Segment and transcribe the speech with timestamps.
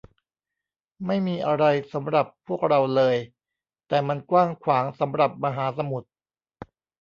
[1.05, 3.15] ไม่มีอะไรสำหรับพวกเราเลย
[3.87, 6.09] แต่มันกว้างขวางสำหรับมหาสมุทร